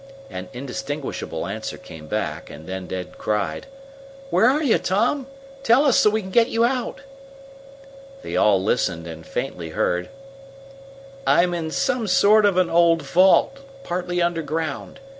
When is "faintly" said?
9.23-9.69